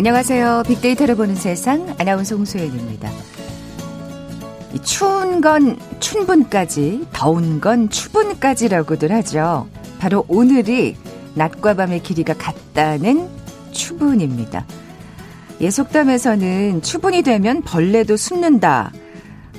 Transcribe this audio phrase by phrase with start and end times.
[0.00, 0.62] 안녕하세요.
[0.66, 3.10] 빅데이터를 보는 세상 아나운서 홍소연입니다.
[4.82, 9.68] 추운 건 춘분까지, 더운 건 추분까지라고들 하죠.
[9.98, 10.96] 바로 오늘이
[11.34, 13.28] 낮과 밤의 길이가 같다는
[13.72, 14.64] 추분입니다.
[15.60, 18.92] 예, 속담에서는 추분이 되면 벌레도 숨는다.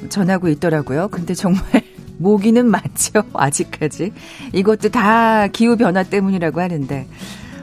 [0.10, 1.10] 전하고 있더라고요.
[1.10, 1.62] 근데 정말
[2.18, 3.21] 모기는 맞죠.
[3.34, 4.12] 아직까지.
[4.54, 7.08] 이것도 다 기후 변화 때문이라고 하는데.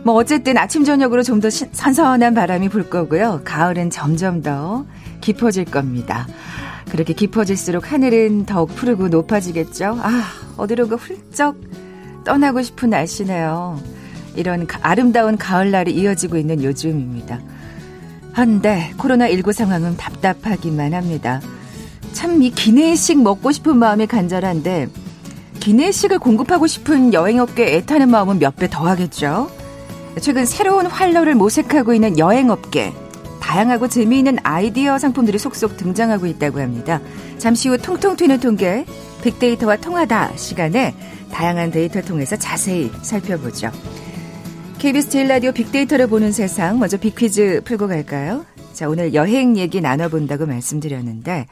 [0.05, 3.43] 뭐 어쨌든 아침 저녁으로 좀 더 선선한 바람이 불 거고요.
[3.45, 4.85] 가을은 점점 더
[5.21, 6.27] 깊어질 겁니다.
[6.91, 9.99] 그렇게 깊어질수록 하늘은 더욱 푸르고 높아지겠죠.
[10.01, 10.25] 아,
[10.57, 11.57] 어디론가 훌쩍
[12.25, 13.81] 떠나고 싶은 날씨네요.
[14.37, 17.41] 이런 아름다운 가을날이 이어지고 있는 요즘입니다.
[18.33, 21.41] 한데 코로나19 상황은 답답하기만 합니다.
[22.13, 24.89] 참 이 기내식 먹고 싶은 마음이 간절한데
[25.61, 29.51] 기내식을 공급하고 싶은 여행업계 애타는 마음은 몇 배 더 하겠죠.
[30.21, 32.93] 최근 새로운 활로를 모색하고 있는 여행업계.
[33.41, 37.01] 다양하고 재미있는 아이디어 상품들이 속속 등장하고 있다고 합니다.
[37.39, 38.85] 잠시 후 통통 튀는 통계,
[39.23, 40.95] 빅데이터와 통하다 시간에
[41.33, 43.71] 다양한 데이터 통해서 자세히 살펴보죠.
[44.79, 48.45] KBS 제일 라디오 빅데이터를 보는 세상, 먼저 빅퀴즈 풀고 갈까요?
[48.73, 51.47] 자, 오늘 여행 얘기 나눠본다고 말씀드렸는데,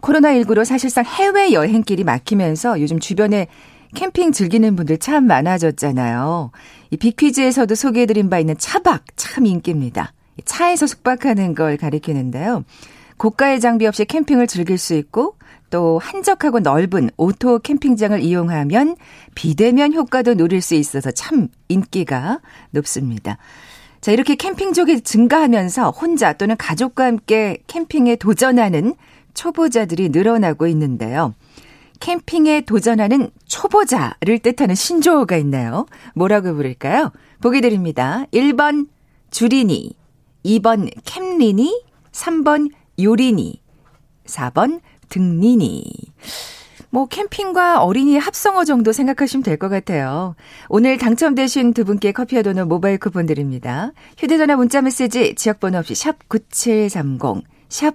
[0.00, 3.46] 코로나19로 사실상 해외 여행길이 막히면서 요즘 주변에
[3.94, 6.50] 캠핑 즐기는 분들 참 많아졌잖아요.
[6.90, 10.12] 이 빅퀴즈에서도 소개해드린 바 있는 차박 참 인기입니다.
[10.44, 12.64] 차에서 숙박하는 걸 가리키는데요.
[13.16, 15.36] 고가의 장비 없이 캠핑을 즐길 수 있고
[15.68, 18.96] 또 한적하고 넓은 오토 캠핑장을 이용하면
[19.34, 23.38] 비대면 효과도 누릴 수 있어서 참 인기가 높습니다.
[24.00, 28.94] 자, 이렇게 캠핑족이 증가하면서 혼자 또는 가족과 함께 캠핑에 도전하는
[29.34, 31.34] 초보자들이 늘어나고 있는데요.
[32.00, 35.86] 캠핑에 도전하는 초보자를 뜻하는 신조어가 있나요?
[36.14, 37.12] 뭐라고 부를까요?
[37.40, 38.24] 보기 드립니다.
[38.32, 38.88] 1번
[39.30, 39.94] 주리니,
[40.44, 43.60] 2번 캠리니, 3번 요리니,
[44.26, 45.84] 4번 등리니.
[46.92, 50.34] 뭐 캠핑과 어린이 합성어 정도 생각하시면 될 것 같아요.
[50.68, 53.92] 오늘 당첨되신 두 분께 커피와 도넛 모바일 쿠폰 드립니다.
[54.18, 57.94] 휴대전화 문자 메시지 지역번호 없이 샵 9730, 샵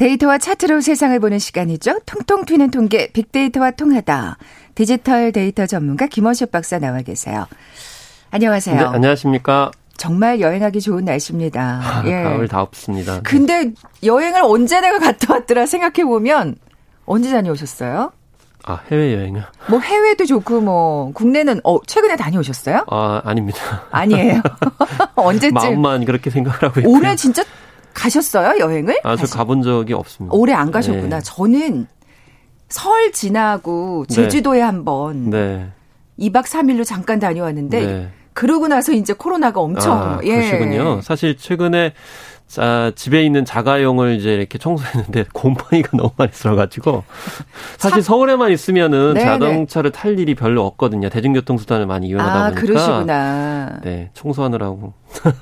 [0.00, 2.00] 데이터와 차트로 세상을 보는 시간이죠.
[2.06, 4.38] 통통 튀는 통계 빅데이터와 통하다.
[4.74, 7.46] 디지털 데이터 전문가 김원식 박사 나와 계세요.
[8.30, 8.76] 안녕하세요.
[8.76, 9.70] 네, 안녕하십니까.
[9.98, 11.82] 정말 여행하기 좋은 날씨입니다.
[11.84, 12.22] 아, 예.
[12.22, 13.20] 가을 다 없습니다.
[13.20, 13.72] 근데
[14.02, 16.56] 여행을 언제 내가 갔다 왔더라 생각해 보면
[17.04, 18.10] 언제 다녀오셨어요?
[18.64, 19.42] 아 해외 여행요?
[19.68, 22.86] 뭐 해외도 좋고 뭐 국내는 어 최근에 다녀오셨어요?
[22.88, 23.86] 아 아닙니다.
[23.90, 24.40] 아니에요.
[25.16, 25.52] 언제쯤?
[25.52, 27.44] 마음만 그렇게 생각을 하고 있고 올해 진짜
[27.94, 29.00] 가셨어요 여행을?
[29.04, 30.34] 아, 저 가본 적이 없습니다.
[30.36, 31.18] 올해 안 가셨구나.
[31.18, 31.22] 네.
[31.24, 31.86] 저는
[32.68, 34.14] 설 지나고 네.
[34.14, 34.64] 제주도에 네.
[34.64, 35.68] 한번 네.
[36.18, 38.08] 2박 3일로 잠깐 다녀왔는데 네.
[38.32, 40.36] 그러고 나서 이제 코로나가 엄청 아, 예.
[40.36, 41.00] 그러시군요.
[41.02, 41.92] 사실 최근에
[42.46, 47.04] 자, 집에 있는 자가용을 이제 이렇게 청소했는데 곰팡이가 너무 많이 들어가지고
[47.78, 49.24] 사실 서울에만 있으면은 네네.
[49.24, 51.08] 자동차를 탈 일이 별로 없거든요.
[51.10, 52.60] 대중교통 수단을 많이 이용하다 아, 보니까.
[52.60, 53.80] 그러시구나.
[53.84, 54.94] 네, 청소하느라고.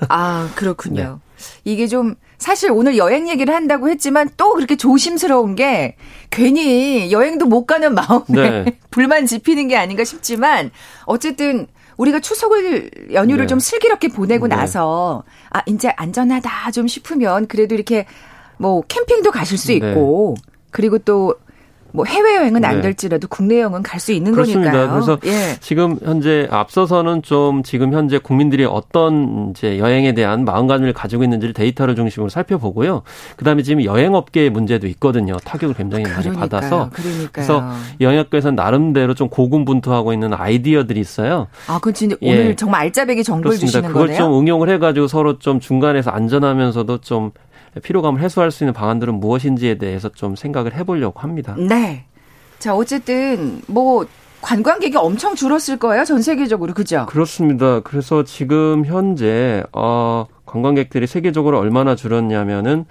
[0.08, 1.20] 아, 그렇군요.
[1.64, 1.72] 네.
[1.72, 5.96] 이게 좀 사실 오늘 여행 얘기를 한다고 했지만 또 그렇게 조심스러운 게
[6.30, 8.64] 괜히 여행도 못 가는 마음에 네.
[8.90, 10.70] 불만 지피는 게 아닌가 싶지만
[11.04, 13.46] 어쨌든 우리가 추석을 연휴를 네.
[13.48, 14.56] 좀 슬기롭게 보내고 네.
[14.56, 18.06] 나서 아 이제 안전하다 좀 싶으면 그래도 이렇게
[18.56, 19.74] 뭐 캠핑도 가실 수 네.
[19.74, 20.36] 있고
[20.70, 21.34] 그리고 또
[21.92, 22.82] 뭐 해외여행은 안 네.
[22.82, 24.70] 될지라도 국내 여행은 갈 수 있는 그렇습니다.
[24.70, 24.92] 거니까요.
[24.92, 25.56] 그래서 예.
[25.60, 31.96] 지금 현재 앞서서는 좀 지금 현재 국민들이 어떤 이제 여행에 대한 마음가짐을 가지고 있는지를 데이터를
[31.96, 33.02] 중심으로 살펴보고요.
[33.36, 35.36] 그다음에 지금 여행업계의 문제도 있거든요.
[35.44, 36.32] 타격을 굉장히 그러니까요.
[36.34, 37.28] 많이 받아서 그러니까요.
[37.32, 37.64] 그래서
[38.00, 41.48] 여행업계에서는 나름대로 좀 고군분투하고 있는 아이디어들이 있어요.
[41.66, 42.30] 아, 그 진짜 예.
[42.32, 43.78] 오늘 정말 알짜배기 정보를 그렇습니다.
[43.78, 44.18] 주시는 그걸 거네요.
[44.22, 47.32] 좀 응용을 해가지고 서로 좀 중간에서 안전하면서도 좀
[47.82, 51.54] 피로감을 해소할 수 있는 방안들은 무엇인지에 대해서 좀 생각을 해보려고 합니다.
[51.58, 52.04] 네.
[52.58, 54.06] 자, 어쨌든 뭐
[54.40, 56.74] 관광객이 엄청 줄었을 거예요, 전 세계적으로.
[56.74, 57.06] 그죠?
[57.08, 57.80] 그렇습니다.
[57.80, 62.84] 그래서 지금 현재 어 관광객들이 세계적으로 얼마나 줄었냐면은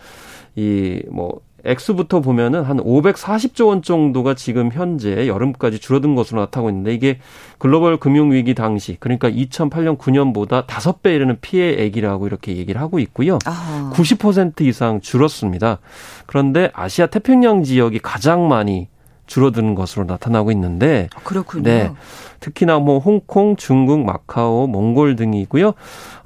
[0.56, 6.94] 이 뭐 액수부터 보면은 한 540조 원 정도가 지금 현재 여름까지 줄어든 것으로 나타나고 있는데
[6.94, 7.20] 이게
[7.58, 13.38] 글로벌 금융 위기 당시 그러니까 2008년 9년보다 5배 이르는 피해액이라고 이렇게 얘기를 하고 있고요.
[13.46, 13.92] 아.
[13.94, 15.80] 90% 이상 줄었습니다.
[16.26, 18.88] 그런데 아시아 태평양 지역이 가장 많이
[19.28, 21.64] 줄어드는 것으로 나타나고 있는데 아, 그렇군요.
[21.64, 21.92] 네.
[22.40, 25.74] 특히나 뭐 홍콩, 중국, 마카오, 몽골 등이고요.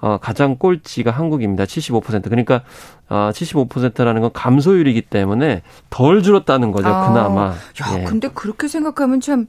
[0.01, 1.65] 어, 가장 꼴찌가 한국입니다.
[1.65, 2.23] 75%.
[2.23, 2.63] 그러니까
[3.07, 6.87] 어, 75%라는 건 감소율이기 때문에 덜 줄었다는 거죠.
[6.87, 7.45] 아, 그나마.
[7.47, 7.55] 야,
[7.99, 8.03] 예.
[8.03, 9.47] 근데 그렇게 생각하면 참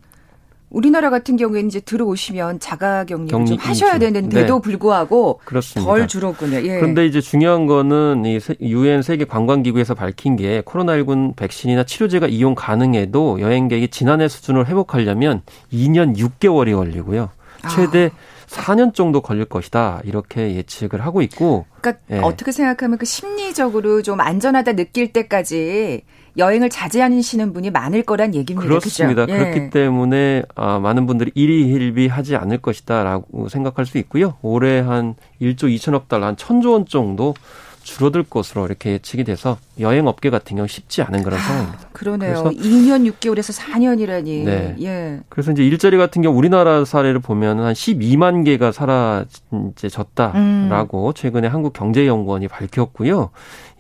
[0.72, 4.60] 우리나라 같은 경우에는 이제 들어오시면 자가 격리를 격리, 좀 하셔야 되는데도 네.
[4.62, 5.90] 불구하고 그렇습니다.
[5.90, 6.56] 덜 줄었군요.
[6.62, 6.80] 예.
[6.80, 13.40] 그런데 이제 중요한 거는 이 유엔 세계 관광기구에서 밝힌 게 코로나19 백신이나 치료제가 이용 가능해도
[13.40, 17.28] 여행객이 지난해 수준을 회복하려면 2년 6개월이 걸리고요.
[17.70, 18.31] 최대 아.
[18.52, 20.00] 4년 정도 걸릴 것이다.
[20.04, 21.64] 이렇게 예측을 하고 있고.
[21.80, 22.18] 그러니까 예.
[22.18, 26.02] 어떻게 생각하면 그 심리적으로 좀 안전하다 느낄 때까지
[26.36, 28.66] 여행을 자제하시는 분이 많을 거란 얘기입니다.
[28.66, 29.26] 그렇습니다.
[29.26, 29.44] 그렇죠?
[29.44, 34.36] 그렇기 때문에 아, 많은 분들이 일희일비하지 않을 것이다라고 생각할 수 있고요.
[34.42, 37.34] 올해 한 1조 2천억 달러, 한 1천조 원 정도
[37.82, 41.88] 줄어들 것으로 이렇게 예측이 돼서 여행 업계 같은 경우 쉽지 않은 그런 아, 상황입니다.
[41.92, 42.42] 그러네요.
[42.42, 44.44] 그래서 2년 6개월에서 4년이라니.
[44.44, 44.76] 네.
[44.80, 45.20] 예.
[45.28, 51.14] 그래서 이제 일자리 같은 경우 우리나라 사례를 보면 한 12만 개가 사라졌다라고 음.
[51.14, 53.30] 최근에 한국경제연구원이 밝혔고요.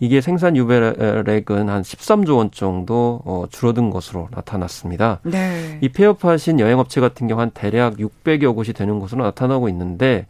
[0.00, 5.20] 이게 생산 유배액은 한 13조 원 정도 어, 줄어든 것으로 나타났습니다.
[5.22, 5.78] 네.
[5.80, 10.26] 이 폐업하신 여행업체 같은 경우 한 대략 600여 곳이 되는 것으로 나타나고 있는데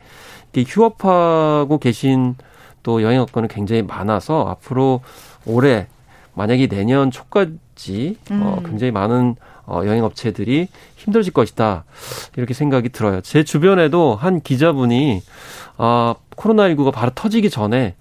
[0.55, 2.35] 휴업하고 계신
[2.83, 5.01] 또 여행업권은 굉장히 많아서 앞으로
[5.47, 5.87] 올해
[6.35, 8.43] 만약에 내년 초까지 어, 음.
[8.43, 9.37] 어, 굉장히 많은
[9.67, 11.85] 어, 여행업체들이 힘들어질 것이다.
[12.37, 13.21] 이렇게 생각이 들어요.
[13.21, 15.23] 제 주변에도 한 기자분이
[15.79, 17.95] 아, 코로나19가 바로 터지기 전에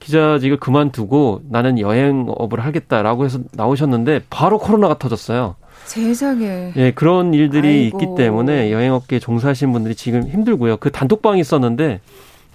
[0.00, 5.56] 기자직을 그만두고 나는 여행업을 하겠다라고 해서 나오셨는데 바로 코로나가 터졌어요.
[5.84, 6.72] 세상에.
[6.76, 8.00] 예, 그런 일들이 아이고.
[8.02, 10.78] 있기 때문에 여행업계에 종사하시는 분들이 지금 힘들고요.
[10.78, 12.00] 그 단톡방이 있었는데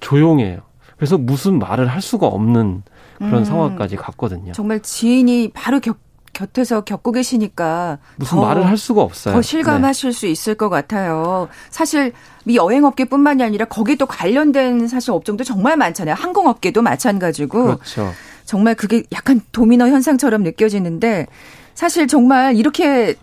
[0.01, 0.59] 조용해요.
[1.01, 2.83] 그래서 무슨 말을 할 수가 없는
[3.17, 4.51] 그런 음, 상황까지 갔거든요.
[4.51, 5.97] 정말 지인이 바로 겹,
[6.31, 9.33] 곁에서 겪고 계시니까 무슨 말을 할 수가 없어요.
[9.33, 10.15] 더 실감하실 네.
[10.15, 11.47] 수 있을 것 같아요.
[11.71, 12.13] 사실
[12.45, 16.13] 이 여행업계뿐만이 아니라 거기에 또 관련된 사실 업종도 정말 많잖아요.
[16.13, 17.63] 항공업계도 마찬가지고.
[17.63, 18.11] 그렇죠.
[18.45, 21.25] 정말 그게 약간 도미노 현상처럼 느껴지는데
[21.73, 23.15] 사실 정말 이렇게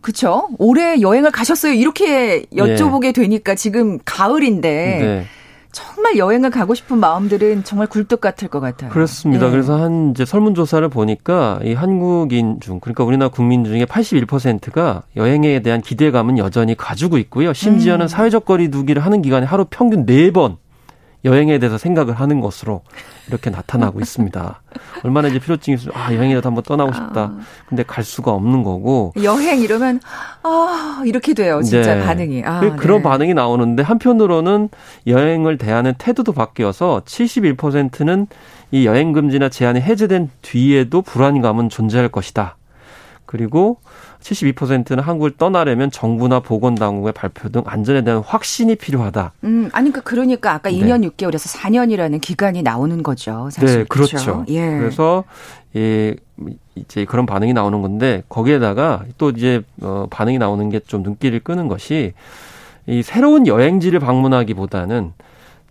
[0.00, 0.48] 그쵸?
[0.56, 1.74] 올해 여행을 가셨어요.
[1.74, 3.12] 이렇게 여쭤보게 네.
[3.12, 4.68] 되니까 지금 가을인데
[4.98, 5.26] 네.
[5.72, 8.90] 정말 여행을 가고 싶은 마음들은 정말 굴뚝 같을 것 같아요.
[8.90, 9.46] 그렇습니다.
[9.46, 9.50] 예.
[9.50, 15.80] 그래서 한 이제 설문조사를 보니까 이 한국인 중 그러니까 우리나라 국민 중에 81%가 여행에 대한
[15.80, 17.52] 기대감은 여전히 가지고 있고요.
[17.54, 18.08] 심지어는 음.
[18.08, 20.56] 사회적 거리두기를 하는 기간에 하루 평균 4번
[21.24, 22.82] 여행에 대해서 생각을 하는 것으로
[23.28, 24.62] 이렇게 나타나고 있습니다.
[25.04, 27.20] 얼마나 이제 필요증이 있으면 아 여행이라도 한번 떠나고 싶다.
[27.20, 27.40] 아.
[27.68, 30.00] 근데 갈 수가 없는 거고 여행 이러면
[30.42, 31.62] 아 이렇게 돼요.
[31.62, 32.04] 진짜 네.
[32.04, 32.42] 반응이.
[32.44, 33.02] 아, 그 그런 네.
[33.04, 34.68] 반응이 나오는데 한편으로는
[35.06, 38.26] 여행을 대하는 태도도 바뀌어서 71%는
[38.72, 42.56] 이 여행 금지나 제한이 해제된 뒤에도 불안감은 존재할 것이다.
[43.32, 43.78] 그리고
[44.20, 49.32] 72%는 한국을 떠나려면 정부나 보건당국의 발표 등 안전에 대한 확신이 필요하다.
[49.44, 50.76] 음, 아니 그러니까, 그러니까 아까 네.
[50.76, 53.48] 2년 6개월에서 4년이라는 기간이 나오는 거죠.
[53.50, 53.78] 사실.
[53.78, 54.18] 네, 그렇죠.
[54.18, 54.44] 그렇죠.
[54.48, 54.60] 예.
[54.60, 55.24] 그래서
[55.76, 56.14] 예,
[56.74, 61.68] 이제 그런 반응이 나오는 건데 거기에다가 또 이제 어 반응이 나오는 게 좀 눈길을 끄는
[61.68, 62.12] 것이
[62.86, 65.14] 이 새로운 여행지를 방문하기보다는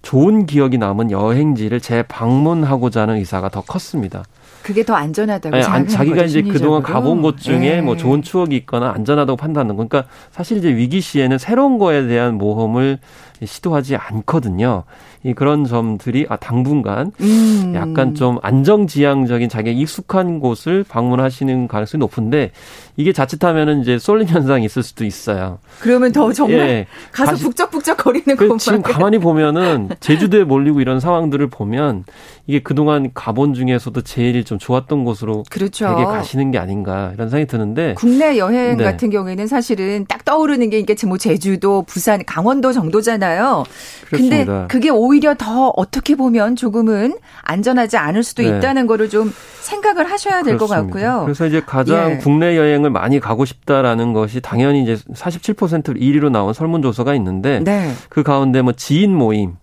[0.02, 4.24] 좋은 기억이 남은 여행지를 재방문하고자 하는 의사가 더 컸습니다.
[4.64, 7.82] 그게 더 안전하다고 네, 생각하는 자기가 거죠, 이제 그동안 가본 곳 중에 네.
[7.82, 9.88] 뭐 좋은 추억이 있거나 안전하다고 판단하는 거.
[9.88, 13.00] 그러니까 사실 이제 위기 시에는 새로운 거에 대한 모험을
[13.44, 14.84] 시도하지 않거든요.
[15.24, 17.74] 이 그런 점들이 아 당분간 음.
[17.76, 22.52] 약간 좀 안정지향적인 자기가 익숙한 곳을 방문하시는 가능성이 높은데
[22.98, 25.60] 이게 자칫하면은 이제 쏠림 현상이 있을 수도 있어요.
[25.80, 26.88] 그러면 더 정말 예.
[27.12, 28.58] 가서 북적북적 거리는 그 것만.
[28.58, 32.04] 지금 가만히 보면은 제주도에 몰리고 이런 상황들을 보면
[32.48, 35.88] 이게 그동안 가본 중에서도 제일 좀 좋았던 곳으로 그렇죠.
[35.88, 38.84] 되게 가시는 게 아닌가 이런 생각이 드는데 국내 여행 네.
[38.84, 43.64] 같은 경우에는 사실은 딱 떠오르는 게 이게 뭐 제주도, 부산, 강원도 정도잖아요.
[44.08, 44.38] 그렇습니다.
[44.46, 48.50] 근데 그게 오히려 더 어떻게 보면 조금은 안전하지 않을 수도 네.
[48.58, 51.22] 있다는 거를 좀 생각을 하셔야 될 것 같고요.
[51.26, 52.18] 그래서 이제 가장 예.
[52.18, 57.92] 국내 여행을 많이 가고 싶다라는 것이 당연히 이제 47% 1위로 나온 설문조사가 있는데 네.
[58.10, 59.56] 그 가운데 뭐 지인 모임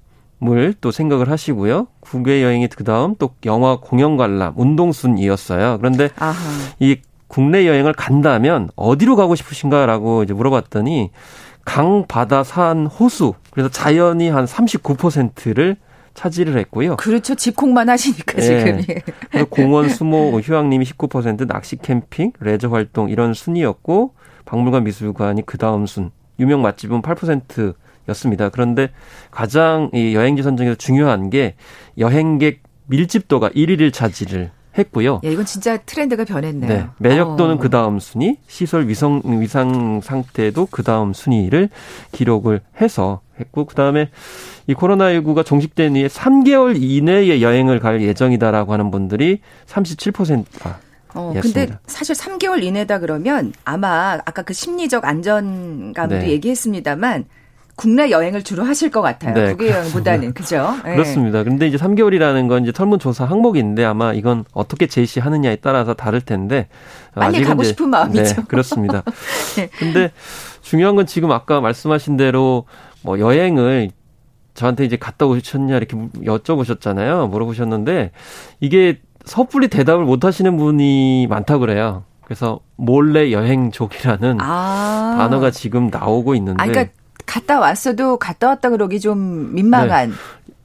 [0.42, 1.88] 을또 생각을 하시고요.
[2.00, 5.78] 국외 여행이 그 다음 또 영화 공연 관람, 운동 순이었어요.
[5.78, 6.34] 그런데 아하.
[6.78, 11.10] 이 국내 여행을 간다면 어디로 가고 싶으신가라고 이제 물어봤더니
[11.68, 13.34] 강, 바다, 산, 호수.
[13.50, 15.76] 그래서 자연이 한 39%를
[16.14, 16.96] 차지를 했고요.
[16.96, 17.34] 그렇죠.
[17.34, 18.82] 집콕만 하시니까 지금.
[18.88, 19.42] 예.
[19.44, 24.14] 공원, 수목, 휴양림이 19%, 낚시, 캠핑, 레저 활동 이런 순이었고
[24.46, 26.10] 박물관, 미술관이 그 다음 순.
[26.40, 28.48] 유명 맛집은 8%였습니다.
[28.48, 28.88] 그런데
[29.30, 31.54] 가장 이 여행지 선정에서 중요한 게
[31.98, 35.20] 여행객 밀집도가 1위를 차지를 했고요.
[35.24, 36.68] 야, 이건 진짜 트렌드가 변했네요.
[36.68, 36.86] 네.
[36.98, 37.58] 매력도는 어.
[37.58, 41.68] 그 다음 순위, 시설 위성, 위상 상태도 그 다음 순위를
[42.12, 44.10] 기록을 해서 했고, 그 다음에
[44.66, 50.78] 이 코로나19가 종식된 이후에 3개월 이내에 여행을 갈 예정이다라고 하는 분들이 37%가
[51.14, 56.28] 어, 근데 사실 3개월 이내다 그러면 아마 아까 그 심리적 안전감도 네.
[56.28, 57.24] 얘기했습니다만
[57.78, 59.34] 국내 여행을 주로 하실 것 같아요.
[59.34, 60.74] 네, 국외 여행보다는 그죠?
[60.84, 60.94] 네.
[60.94, 61.44] 그렇습니다.
[61.44, 66.66] 그런데 이제 3개월이라는 건 이제 설문조사 항목인데 아마 이건 어떻게 제시하느냐에 따라서 다를 텐데
[67.14, 68.34] 빨리 가고 이제, 싶은 마음이죠.
[68.34, 69.04] 네, 그렇습니다.
[69.54, 69.68] 네.
[69.78, 70.10] 근데
[70.60, 72.64] 중요한 건 지금 아까 말씀하신 대로
[73.02, 73.90] 뭐 여행을
[74.54, 77.30] 저한테 이제 갔다 오셨냐 이렇게 여쭤보셨잖아요.
[77.30, 78.10] 물어보셨는데
[78.58, 82.02] 이게 섣불리 대답을 못 하시는 분이 많다 그래요.
[82.24, 85.14] 그래서 몰래 여행족이라는 아.
[85.16, 86.92] 단어가 지금 나오고 있는데 아, 그러니까
[87.28, 90.10] 갔다 왔어도 갔다 왔다 그러기 좀 민망한.
[90.10, 90.14] 네.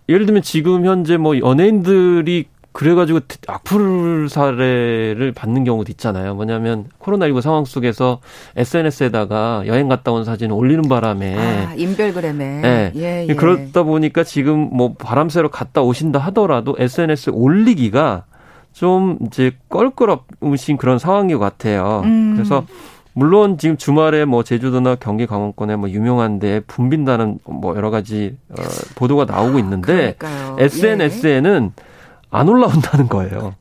[0.10, 6.34] 예를 들면 지금 현재 뭐 연예인들이 그래가지고 악플 사례를 받는 경우도 있잖아요.
[6.34, 8.20] 뭐냐면 코로나19 상황 속에서
[8.56, 12.92] SNS에다가 여행 갔다 온 사진 을 올리는 바람에 아, 인별그램에 네.
[12.96, 13.36] 예, 예.
[13.36, 18.24] 그렇다 보니까 지금 뭐 바람 쐬러 갔다 오신다 하더라도 SNS에 올리기가
[18.72, 22.02] 좀 이제 껄끄럽으신 그런 상황인 것 같아요.
[22.06, 22.34] 음.
[22.36, 22.66] 그래서
[23.14, 28.56] 물론 지금 주말에 뭐 제주도나 경기 강원권에 뭐 유명한데 붐빈다는 뭐 여러 가지 어,
[28.96, 30.58] 보도가 나오고 있는데 그러니까요.
[30.60, 31.84] SNS에는 예.
[32.32, 33.54] 안 올라온다는 거예요.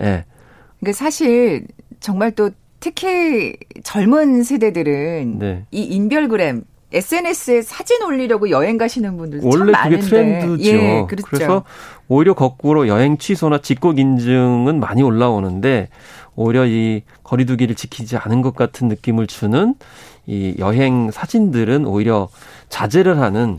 [0.00, 0.24] 예.
[0.80, 1.66] 그러니까 사실
[2.00, 5.64] 정말 또 특히 젊은 세대들은 네.
[5.70, 9.96] 이 인별그램 SNS에 사진 올리려고 여행 가시는 분들 참 원래 많은데.
[9.96, 10.70] 그게 트렌드죠.
[10.70, 11.26] 예, 그렇죠.
[11.28, 11.64] 그래서
[12.08, 15.88] 오히려 거꾸로 여행 취소나 직곡 인증은 많이 올라오는데
[16.36, 19.74] 오히려 이 거리두기를 지키지 않은 것 같은 느낌을 주는
[20.26, 22.28] 이 여행 사진들은 오히려
[22.68, 23.58] 자제를 하는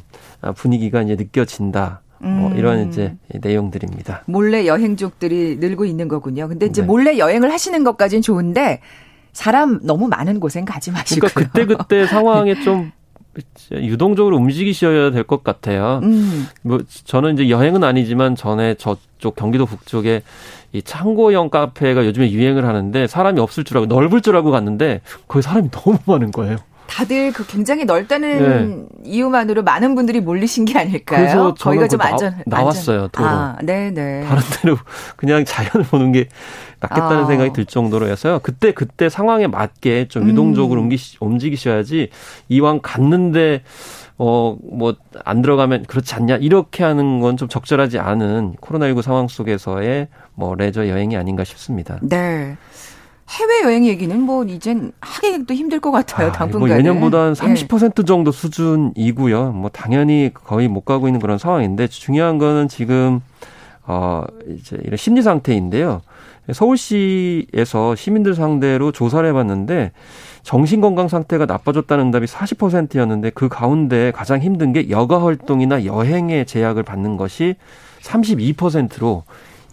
[0.55, 2.01] 분위기가 이제 느껴진다.
[2.19, 2.57] 뭐 음.
[2.57, 4.24] 이런 이제 내용들입니다.
[4.25, 6.48] 몰래 여행족들이 늘고 있는 거군요.
[6.48, 6.88] 근데 이제 네.
[6.88, 8.81] 몰래 여행을 하시는 것까지는 좋은데
[9.34, 11.29] 사람 너무 많은 곳엔 가지 마시고요.
[11.34, 12.91] 그러니까 그때 그때 상황에 좀
[13.72, 16.00] 유동적으로 움직이셔야 될 것 같아요.
[16.03, 16.48] 음.
[16.62, 20.22] 뭐 저는 이제 여행은 아니지만 전에 저쪽 경기도 북쪽에
[20.74, 25.41] 이 창고형 카페가 요즘에 유행을 하는데 사람이 없을 줄 알고 넓을 줄 알고 갔는데 거기
[25.44, 26.58] 사람이 너무 많은 거예요.
[26.88, 29.10] 다들 그 굉장히 넓다는 네.
[29.12, 31.20] 이유만으로 많은 분들이 몰리신 게 아닐까요?
[31.20, 33.27] 그래서 거기가 좀 안전 나, 왔어요 도로.
[33.27, 34.24] 아, 네, 네.
[34.27, 34.77] 다른 데로
[35.15, 36.27] 그냥 자연을 보는 게
[36.79, 37.25] 낫겠다는 아.
[37.25, 38.39] 생각이 들 정도로해서요.
[38.39, 40.89] 그때 그때 상황에 맞게 좀 유동적으로 음.
[41.20, 42.10] 움직이셔야지
[42.50, 43.63] 이왕 갔는데
[44.20, 50.08] 어, 뭐, 안 들어가면 그렇지 않냐, 이렇게 하는 건 좀 적절하지 않은 코로나19 상황 속에서의
[50.34, 52.00] 뭐, 레저 여행이 아닌가 싶습니다.
[52.01, 52.58] 네.
[53.29, 56.29] 해외 여행 얘기는 뭐 이젠 하기도 힘들 것 같아요.
[56.29, 56.69] 아, 당분간.
[56.69, 58.05] 뭐 예년보다 한30% 예.
[58.05, 59.51] 정도 수준이고요.
[59.51, 63.22] 뭐 당연히 거의 못 가고 있는 그런 상황인데 중요한 거는 지금
[63.86, 66.01] 어 이제 이런 심리 상태인데요.
[66.53, 69.91] 서울시에서 시민들 상대로 조사를 해봤는데
[70.43, 76.84] 정신 건강 상태가 나빠졌다는 응답이 40%였는데 그 가운데 가장 힘든 게 여가 활동이나 여행에 제약을
[76.84, 77.55] 받는 것이
[78.01, 79.24] 32%로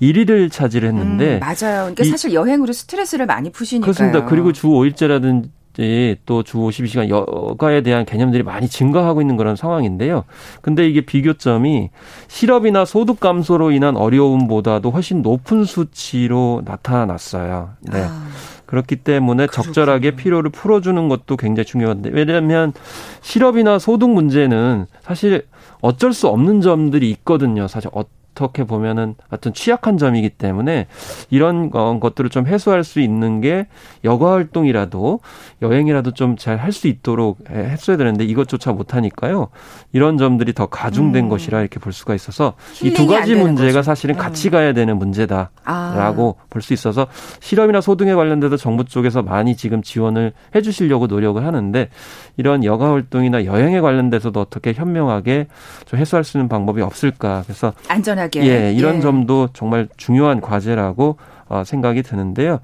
[0.01, 1.83] 1위를 차지를 했는데 음, 맞아요.
[1.83, 4.25] 그러니까 사실 여행으로 스트레스를 많이 푸시니까 그렇습니다.
[4.25, 10.25] 그리고 주 5일제라든지 또주 52시간 여가에 대한 개념들이 많이 증가하고 있는 그런 상황인데요.
[10.63, 11.91] 근데 이게 비교점이
[12.29, 17.71] 실업이나 소득 감소로 인한 어려움보다도 훨씬 높은 수치로 나타났어요.
[17.81, 18.03] 네.
[18.03, 18.29] 아.
[18.67, 19.73] 그렇기 때문에 그렇군요.
[19.73, 22.73] 적절하게 필요를 풀어주는 것도 굉장히 중요한데 왜냐하면
[23.21, 25.47] 실업이나 소득 문제는 사실
[25.81, 27.69] 어쩔 수 없는 점들이 있거든요.
[27.69, 27.91] 사실
[28.35, 30.87] 어떻게 보면은 어떤 취약한 점이기 때문에
[31.31, 33.67] 이런 것들을 좀 해소할 수 있는 게
[34.05, 35.21] 여가 활동이라도
[35.63, 39.49] 여행이라도 좀 잘 할 수 있도록 했어야 되는데 이것조차 못하니까요.
[39.93, 41.29] 이런 점들이 더 가중된 음.
[41.29, 43.83] 것이라 이렇게 볼 수가 있어서 이 두 가지 문제가 거죠.
[43.83, 44.19] 사실은 음.
[44.19, 46.45] 같이 가야 되는 문제다라고 아.
[46.51, 47.07] 볼수 있어서
[47.41, 51.89] 실업이나 소득에 관련돼서 정부 쪽에서 많이 지금 지원을 해주시려고 노력을 하는데
[52.37, 55.47] 이런 여가 활동이나 여행에 관련돼서도 어떻게 현명하게
[55.87, 57.43] 좀 해소할 수 있는 방법이 없을까.
[57.47, 58.49] 그래서 안전하 안전하게.
[58.49, 59.01] 예, 이런 예.
[59.01, 61.17] 점도 정말 중요한 과제라고
[61.49, 62.61] 어, 생각이 드는데요.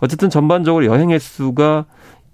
[0.00, 1.84] 어쨌든 전반적으로 여행 횟수가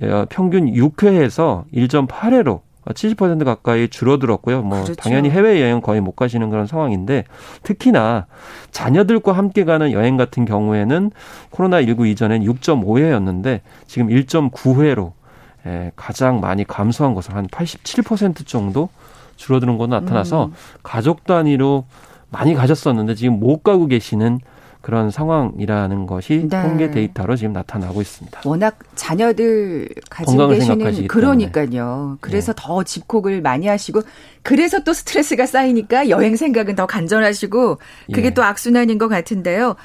[0.03, 4.63] 어, 평균 6회에서 1.8회로 70% 가까이 줄어들었고요.
[4.63, 4.95] 뭐 그렇죠.
[4.95, 7.25] 당연히 해외 여행 거의 못 가시는 그런 상황인데
[7.63, 8.27] 특히나
[8.71, 11.11] 자녀들과 함께 가는 여행 같은 경우에는
[11.51, 15.13] 코로나 19 이전엔 6.5회였는데 지금 1.9회로
[15.67, 18.89] 예, 가장 많이 감소한 것을 한 87% 정도
[19.37, 20.53] 줄어드는 거 나타나서 음.
[20.83, 21.85] 가족 단위로
[22.31, 24.41] 많이 가셨었는데 지금 못 가고 계시는
[24.81, 26.63] 그런 상황이라는 것이 네.
[26.63, 28.41] 통계 데이터로 지금 나타나고 있습니다.
[28.47, 32.17] 워낙 자녀들 가지고 계시는 그러니까요.
[32.21, 32.63] 그래서 네.
[32.63, 34.01] 더 집콕을 많이 하시고
[34.43, 37.79] 그래서 또 스트레스가 쌓이니까 여행 생각은 더 간절하시고
[38.13, 38.35] 그게 예.
[38.35, 39.77] 또 악순환인 것 같은데요.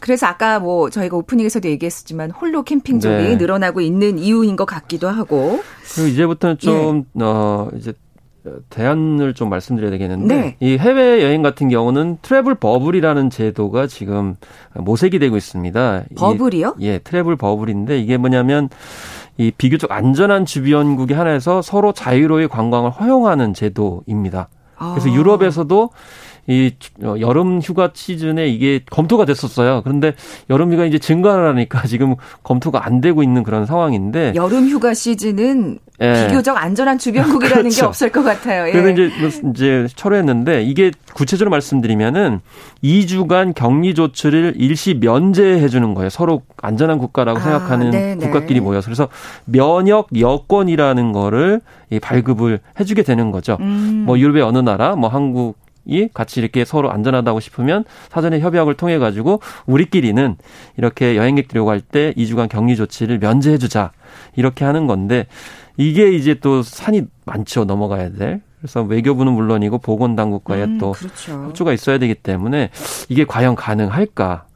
[0.00, 3.36] 그래서 아까 뭐 저희가 오프닝에서도 얘기했었지만 홀로 캠핑족이 네.
[3.36, 5.62] 늘어나고 있는 이유인 것 같기도 하고.
[5.94, 7.22] 그리고 이제부터는 좀, 예.
[7.22, 7.94] 어, 이제
[8.70, 10.56] 대안을 좀 말씀드려야 되겠는데 네.
[10.60, 14.36] 이 해외 여행 같은 경우는 travel bubble이라는 제도가 지금
[14.74, 16.04] 모색이 되고 있습니다.
[16.16, 16.76] bubble이요?
[16.80, 18.68] 예, travel bubble인데 이게 뭐냐면
[19.38, 24.48] 이 비교적 안전한 주변국이 하나에서 서로 자유로이 관광을 허용하는 제도입니다.
[24.76, 25.12] 그래서 아.
[25.12, 25.90] 유럽에서도
[26.48, 26.70] 이
[27.02, 29.82] 어, 여름 휴가 시즌에 이게 검토가 됐었어요.
[29.82, 30.14] 그런데
[30.50, 35.78] 여름 휴가 이제 증가를 하니까 지금 검토가 안 되고 있는 그런 상황인데 여름 휴가 시즌은
[36.00, 36.26] 예.
[36.28, 37.80] 비교적 안전한 주변국이라는 그렇죠.
[37.80, 38.68] 게 없을 것 같아요.
[38.68, 38.72] 예.
[38.72, 42.40] 그래서 이제 뭐 이제 철회했는데 이게 구체적으로 말씀드리면은
[42.84, 46.10] 2주간 격리 조치를 일시 면제해 주는 거예요.
[46.10, 48.26] 서로 안전한 국가라고 아, 생각하는 네네.
[48.26, 49.08] 국가끼리 모여서 그래서
[49.46, 51.62] 면역 여권이라는 거를
[52.02, 53.56] 발급을 해주게 되는 거죠.
[53.60, 54.04] 음.
[54.06, 58.98] 뭐 유럽의 어느 나라, 뭐 한국 이 같이 이렇게 서로 안전하다고 싶으면 사전에 협약을 통해
[58.98, 60.36] 가지고 우리끼리는
[60.76, 63.92] 이렇게 여행객들이 오고 할 때 2주간 격리 조치를 면제해 주자.
[64.34, 65.26] 이렇게 하는 건데
[65.76, 67.64] 이게 이제 또 산이 많죠.
[67.64, 68.40] 넘어가야 될.
[68.60, 71.32] 그래서 외교부는 물론이고 보건당국과의 음, 또 그렇죠.
[71.48, 72.70] 협조가 있어야 되기 때문에
[73.08, 74.46] 이게 과연 가능할까?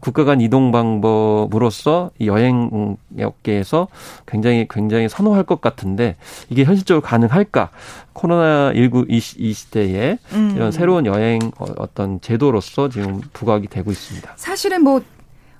[0.00, 3.88] 국가 간 이동 방법으로서 여행 업계에서
[4.26, 6.16] 굉장히 굉장히 선호할 것 같은데
[6.50, 7.70] 이게 현실적으로 가능할까?
[8.12, 10.52] 코로나 19 이, 이 시대에 음.
[10.56, 14.32] 이런 새로운 여행 어, 어떤 제도로서 지금 부각이 되고 있습니다.
[14.36, 15.02] 사실은 뭐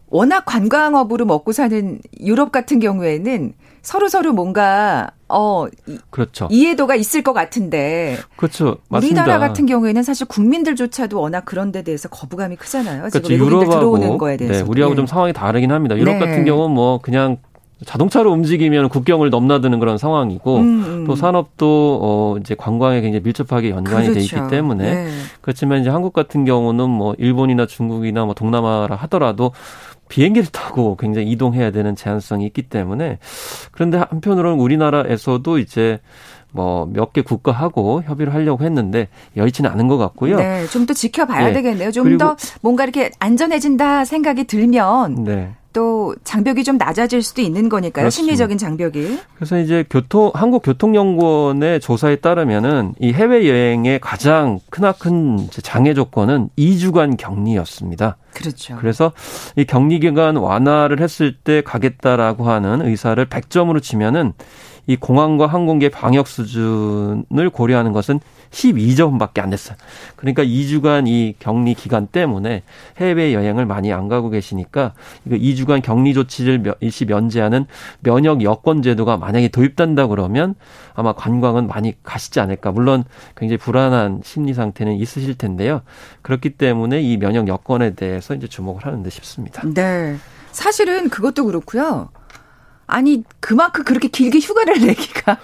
[0.09, 5.67] 워낙 관광업으로 먹고 사는 유럽 같은 경우에는 서로 서로 뭔가 어
[6.11, 6.49] 그렇죠.
[6.51, 8.79] 이해도가 있을 것 같은데 그렇죠.
[8.89, 9.23] 맞습니다.
[9.23, 13.01] 우리나라 같은 경우에는 사실 국민들조차도 워낙 그런 데 대해서 거부감이 크잖아요.
[13.01, 13.23] 그렇죠.
[13.23, 14.65] 지금 외국인들 들어오는 거에 대해서.
[14.65, 14.97] 네, 우리하고 예.
[14.97, 15.97] 좀 상황이 다르긴 합니다.
[15.97, 16.19] 유럽 네.
[16.19, 17.39] 같은 경우는 뭐 그냥
[17.85, 21.05] 자동차로 움직이면 국경을 넘나드는 그런 상황이고 음, 음.
[21.07, 24.15] 또 산업도 어 이제 관광에 굉장히 밀접하게 연관이 그렇죠.
[24.15, 25.11] 돼 있기 때문에 네.
[25.41, 29.53] 그렇지만 이제 한국 같은 경우는 뭐 일본이나 중국이나 뭐 동남아라 하더라도
[30.09, 33.19] 비행기를 타고 굉장히 이동해야 되는 제한성이 있기 때문에
[33.71, 36.01] 그런데 한편으로는 우리나라에서도 이제
[36.55, 40.37] 뭐 몇 개 국가하고 협의를 하려고 했는데 여의치는 않은 것 같고요.
[40.37, 41.53] 네, 좀 더 지켜봐야 네.
[41.55, 41.91] 되겠네요.
[41.91, 45.55] 좀 더 뭔가 이렇게 안전해진다 생각이 들면 네.
[45.73, 48.05] 또 장벽이 좀 낮아질 수도 있는 거니까요.
[48.05, 48.11] 그렇습니다.
[48.11, 49.19] 심리적인 장벽이.
[49.37, 57.17] 그래서 이제 교통 한국 교통연구원의 조사에 따르면은 이 해외 여행의 가장 크나큰 장애 조건은 2주간
[57.17, 58.17] 격리였습니다.
[58.35, 58.77] 그렇죠.
[58.77, 59.13] 그래서
[59.57, 64.33] 이 격리 기간 완화를 했을 때 가겠다라고 하는 의사를 100점으로 치면은
[64.87, 69.77] 이 공항과 항공기 방역 수준을 고려하는 것은 12점밖에 안 됐어요.
[70.17, 72.63] 그러니까 2주간 이 격리 기간 때문에
[72.99, 74.93] 해외 여행을 많이 안 가고 계시니까
[75.25, 77.67] 이거 2주간 격리 조치를 일시 면제하는
[78.01, 80.55] 면역 여권 제도가 만약에 도입된다 그러면
[80.95, 82.73] 아마 관광은 많이 가시지 않을까.
[82.73, 83.05] 물론
[83.37, 85.83] 굉장히 불안한 심리 상태는 있으실 텐데요.
[86.23, 89.63] 그렇기 때문에 이 면역 여권에 대해서 이제 주목을 하는 듯 싶습니다.
[89.75, 90.17] 네.
[90.51, 92.11] 사실은 그것도 그렇고요.
[92.87, 95.39] 아니 그만큼 그렇게 길게 휴가를 내기가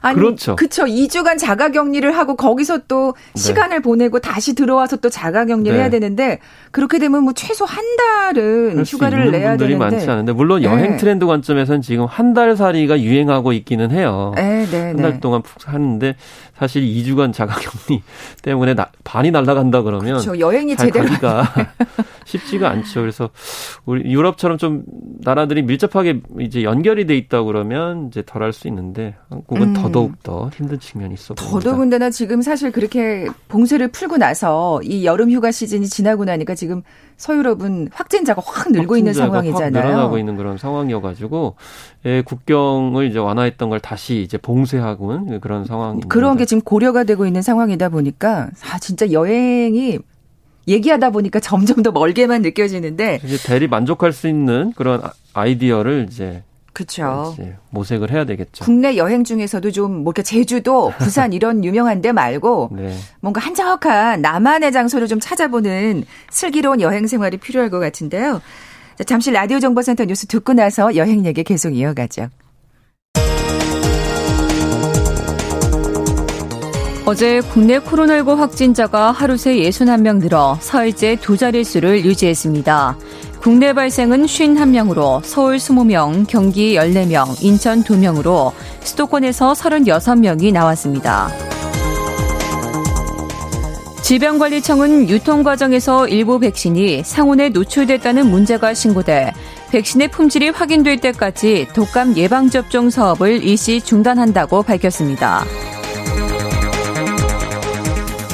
[0.00, 0.56] 아니, 그렇죠.
[0.56, 0.84] 그쵸.
[0.84, 3.40] 2주간 자가 격리를 하고 거기서 또 네.
[3.40, 5.82] 시간을 보내고 다시 들어와서 또 자가 격리를 네.
[5.82, 6.38] 해야 되는데
[6.70, 10.96] 그렇게 되면 뭐 최소 한 달은 휴가를 내야 분들이 되는데 많지 않은데 물론 여행 네.
[10.96, 14.32] 트렌드 관점에서는 지금 한 달 살이가 유행하고 있기는 해요.
[14.36, 15.20] 네, 네, 한달 네.
[15.20, 16.14] 동안 푹 하는데
[16.58, 18.02] 사실 2주간 자가 격리
[18.42, 20.38] 때문에 나, 반이 날아간다 그러면 그렇죠.
[20.38, 21.42] 여행이 제대로 가기가
[22.26, 23.00] 쉽지가 않죠.
[23.00, 23.30] 그래서
[23.86, 24.82] 우리 유럽처럼 좀
[25.20, 29.72] 나라들이 밀접하게 이제 연결이 돼 있다 그러면 이제 덜 할 수 있는데 한국은 음.
[29.74, 31.60] 더 더욱 더 힘든 측면이 있어 보입니다.
[31.60, 36.82] 더더군다나 지금 사실 그렇게 봉쇄를 풀고 나서 이 여름 휴가 시즌이 지나고 나니까 지금
[37.16, 39.82] 서유럽은 확진자가 확 늘고 있는 상황이잖아요.
[39.82, 41.56] 확 늘어나고 있는 그런 상황이어가지고
[42.06, 46.08] 예, 국경을 이제 완화했던 걸 다시 이제 봉쇄하고 그런 상황입니다.
[46.08, 49.98] 그런 게 지금 고려가 되고 있는 상황이다 보니까 아 진짜 여행이
[50.68, 55.00] 얘기하다 보니까 점점 더 멀게만 느껴지는데 이제 대리 만족할 수 있는 그런
[55.32, 56.42] 아이디어를 이제
[56.78, 57.34] 그렇죠.
[57.70, 58.64] 모색을 해야 되겠죠.
[58.64, 62.94] 국내 여행 중에서도 좀 뭐 이렇게 제주도, 부산 이런 유명한 데 말고 네.
[63.20, 68.40] 뭔가 한적한 나만의 장소를 좀 찾아보는 슬기로운 여행 생활이 필요할 것 같은데요.
[68.96, 72.28] 자, 잠시 라디오 정보센터 뉴스 듣고 나서 여행 얘기 계속 이어가죠.
[77.08, 82.98] 어제 국내 코로나19 확진자가 하루 새 61명 늘어 사흘째 두 자릿수를 유지했습니다.
[83.40, 91.30] 국내 발생은 51명으로 서울 20명, 경기 14명, 인천 2명으로 수도권에서 36명이 나왔습니다.
[94.02, 99.32] 질병관리청은 유통 과정에서 일부 백신이 상온에 노출됐다는 문제가 신고돼
[99.70, 105.46] 백신의 품질이 확인될 때까지 독감 예방접종 사업을 일시 중단한다고 밝혔습니다.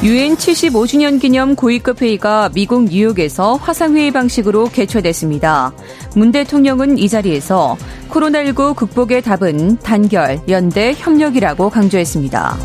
[0.02, 5.72] 유엔 75주년 기념 고위급 회의가 미국 뉴욕에서 화상회의 방식으로 개최됐습니다.
[6.14, 7.76] 문 대통령은 이 자리에서
[8.11, 12.57] 코로나19 극복의 답은 단결, 연대, 협력이라고 강조했습니다.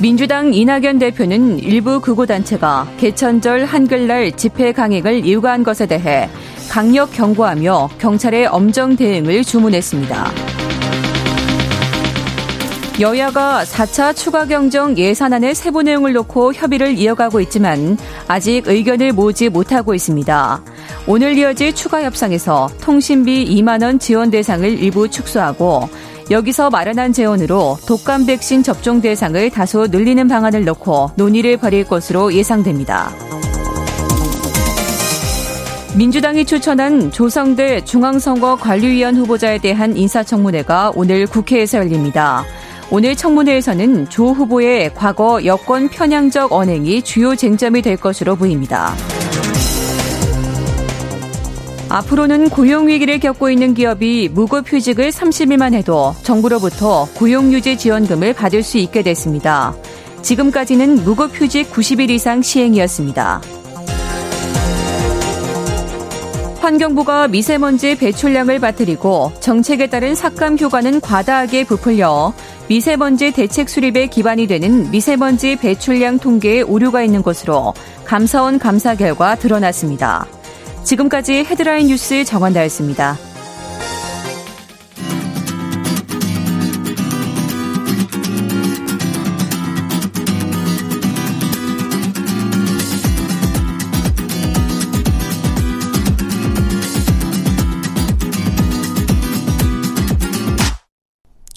[0.00, 6.30] 민주당 이낙연 대표는 일부 극우단체가 개천절 한글날 집회 강행을 일과한 것에 대해
[6.70, 10.57] 강력 경고하며 경찰의 엄정 대응을 주문했습니다.
[13.00, 19.94] 여야가 4차 추가 경정 예산안의 세부 내용을 놓고 협의를 이어가고 있지만 아직 의견을 모으지 못하고
[19.94, 20.60] 있습니다.
[21.06, 25.88] 오늘 이어질 추가 협상에서 통신비 2만 원 지원 대상을 일부 축소하고
[26.32, 33.12] 여기서 마련한 재원으로 독감 백신 접종 대상을 다소 늘리는 방안을 놓고 논의를 벌일 것으로 예상됩니다.
[35.96, 42.44] 민주당이 추천한 조성대 중앙선거관리위원 후보자에 대한 인사청문회가 오늘 국회에서 열립니다.
[42.90, 48.94] 오늘 청문회에서는 조 후보의 과거 여권 편향적 언행이 주요 쟁점이 될 것으로 보입니다.
[51.90, 59.74] 앞으로는 고용위기를 겪고 있는 기업이 무급휴직을 30일만 해도 정부로부터 고용유지 지원금을 받을 수 있게 됐습니다.
[60.22, 63.57] 지금까지는 무급휴직 90일 이상 시행이었습니다.
[66.60, 72.32] 환경부가 미세먼지 배출량을 빠뜨리고 정책에 따른 삭감 효과는 과다하게 부풀려
[72.68, 80.26] 미세먼지 대책 수립에 기반이 되는 미세먼지 배출량 통계에 오류가 있는 것으로 감사원 감사 결과 드러났습니다.
[80.84, 83.27] 지금까지 헤드라인 뉴스 정원다였습니다.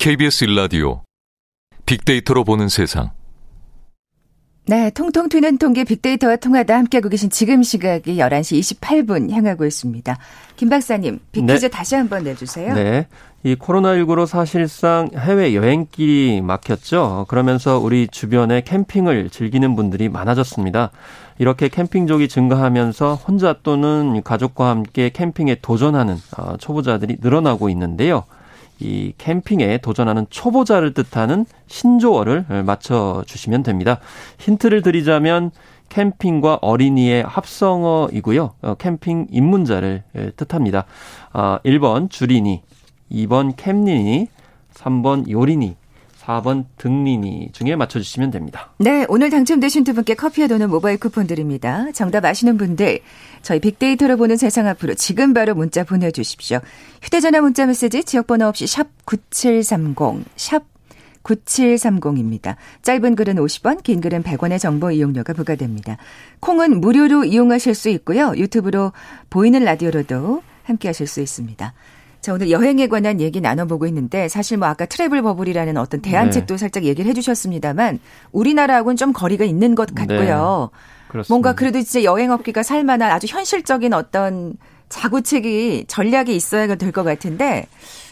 [0.02, 1.04] KBS 일라디오
[1.86, 3.12] 빅데이터로 보는 세상
[4.66, 10.18] 네, 통통 튀는 통계 빅데이터와 통하다 함께하고 계신 지금 시각이 11시 28분 향하고 있습니다.
[10.56, 11.68] 김 박사님, 빅퀴즈 네.
[11.68, 12.74] 다시 한번 내주세요.
[12.74, 13.06] 네.
[13.44, 17.28] 이 코로나19로 사실상 해외 여행길이 막혔죠.
[17.28, 20.90] 그러면서 우리 주변에 캠핑을 즐기는 분들이 많아졌습니다.
[21.38, 28.26] 이렇게 캠핑족이 증가하면서 혼자 또는 가족과 함께 캠핑에 도전하는 어, 초보자들이 늘어나고 있는데요.
[28.82, 34.00] 이 캠핑에 도전하는 초보자를 뜻하는 신조어를 맞춰 주시면 됩니다.
[34.40, 35.52] 힌트를 드리자면
[35.90, 38.52] 캠핑과 어린이의 합성어이고요.
[38.62, 40.04] 어, 캠핑 입문자를
[40.38, 40.86] 뜻합니다.
[41.34, 42.64] 1번 아, 주린이,
[43.12, 44.28] 2번 캠린이,
[44.74, 45.76] 3번 요린이,
[46.22, 48.72] 4번 등린이 중에 맞춰주시면 됩니다.
[48.78, 51.92] 네, 오늘 당첨되신 두 분께 커피와 도는 모바일 쿠폰 드립니다.
[51.94, 53.00] 정답 아시는 분들
[53.42, 56.60] 저희 빅데이터로 보는 세상 앞으로 지금 바로 문자 보내주십시오.
[57.02, 60.64] 휴대전화 문자 메시지 지역번호 없이 샵 9730, 샵
[61.24, 62.56] 9730입니다.
[62.82, 65.98] 짧은 글은 50원, 긴 글은 100원의 정보 이용료가 부과됩니다.
[66.40, 68.34] 콩은 무료로 이용하실 수 있고요.
[68.36, 68.92] 유튜브로
[69.30, 71.74] 보이는 라디오로도 함께 하실 수 있습니다.
[72.22, 76.58] 자, 오늘 여행에 관한 얘기 나눠보고 있는데 사실 뭐 아까 트래블 버블이라는 어떤 대안책도 네.
[76.58, 78.00] 살짝 얘기를 해주셨습니다만
[78.32, 80.70] 우리나라하고는 좀 거리가 있는 것 같고요.
[81.14, 81.22] 네.
[81.30, 84.54] 뭔가 그래도 진짜 여행업계가 살만한 아주 현실적인 어떤
[84.90, 87.66] 자구책이 전략이 있어야 될 것 같은데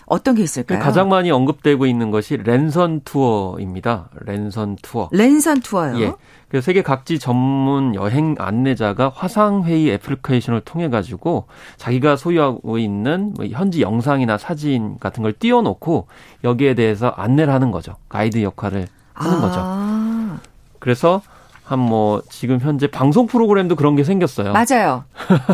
[0.10, 0.80] 어떤 게 있을까요?
[0.80, 4.10] 가장 많이 언급되고 있는 것이 랜선 투어입니다.
[4.26, 5.08] 랜선 투어.
[5.12, 6.00] 랜선 투어요?
[6.02, 6.13] 예.
[6.50, 11.45] 그 세계 각지 전문 여행 안내자가 화상 회의 애플리케이션을 통해 가지고
[11.78, 16.08] 자기가 소유하고 있는 뭐 현지 영상이나 사진 같은 걸 띄워놓고
[16.43, 17.95] 여기에 대해서 안내를 하는 거죠.
[18.10, 19.41] 가이드 역할을 하는 아.
[19.41, 20.50] 거죠.
[20.80, 21.22] 그래서
[21.69, 24.53] 한 뭐 지금 현재 방송 프로그램도 그런 게 생겼어요.
[24.53, 25.05] 맞아요.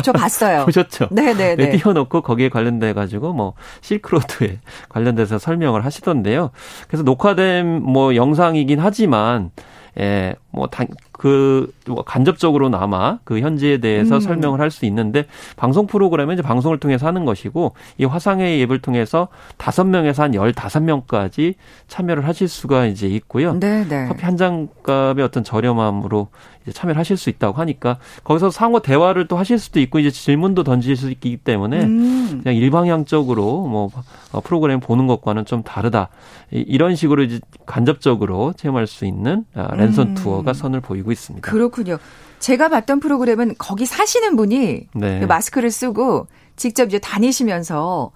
[0.02, 0.64] 저 봤어요.
[0.66, 1.08] 보셨죠?
[1.10, 1.56] 네네네.
[1.56, 6.50] 네, 띄워놓고 거기에 관련돼 가지고 뭐 실크로드에 관련돼서 설명을 하시던데요.
[6.88, 9.50] 그래서 녹화된 뭐 영상이긴 하지만
[9.98, 10.86] 예, 뭐, 당,
[11.18, 14.20] 그, 뭐 간접적으로나마 그 현지에 대해서 음.
[14.20, 15.24] 설명을 할 수 있는데,
[15.56, 20.82] 방송 프로그램은 이제 방송을 통해서 하는 것이고, 이 화상회의 앱을 통해서 다섯 명에서 한 열다섯
[20.82, 21.54] 명까지
[21.88, 23.58] 참여를 하실 수가 이제 있고요.
[23.58, 23.88] 네네.
[23.88, 24.08] 네.
[24.08, 26.28] 커피 한 잔 값의 어떤 저렴함으로
[26.64, 30.64] 이제 참여를 하실 수 있다고 하니까, 거기서 상호 대화를 또 하실 수도 있고, 이제 질문도
[30.64, 32.40] 던질 수 있기 때문에, 음.
[32.42, 33.88] 그냥 일방향적으로 뭐,
[34.32, 36.08] 어, 프로그램 보는 것과는 좀 다르다.
[36.50, 40.14] 이런 식으로 이제 간접적으로 체험할 수 있는 아, 랜선 음.
[40.14, 41.48] 투어가 선을 보이고 있습니다.
[41.48, 41.98] 그렇군요.
[42.38, 45.20] 제가 봤던 프로그램은 거기 사시는 분이 네.
[45.20, 48.12] 그 마스크를 쓰고 직접 이제 다니시면서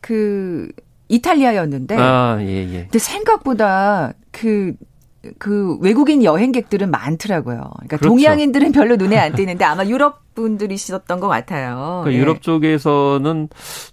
[0.00, 0.68] 그
[1.08, 2.82] 이탈리아였는데 아, 예, 예.
[2.82, 4.74] 근데 생각보다 그
[5.38, 7.56] 그 외국인 여행객들은 많더라고요.
[7.56, 8.08] 그러니까 그렇죠.
[8.08, 12.00] 동양인들은 별로 눈에 안 띄는데 아마 유럽 분들이셨던 것 같아요.
[12.04, 12.16] 그러니까 네.
[12.16, 13.48] 유럽 쪽에서는